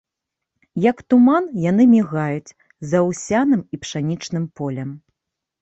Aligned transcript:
Як 0.85 0.97
туман, 1.13 1.43
яны 1.65 1.83
мігаюць 1.93 2.55
за 2.93 2.97
аўсяным 3.09 3.61
і 3.79 3.81
пшанічным 3.85 4.49
полем. 4.59 4.89